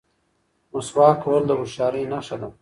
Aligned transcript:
مسواک 0.73 1.19
وهل 1.23 1.43
د 1.47 1.51
هوښیارۍ 1.59 2.03
نښه 2.11 2.35
ده. 2.41 2.49